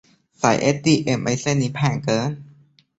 [0.41, 2.31] สายเอชดีเอ็มไอเส้นนี้แพงเกิน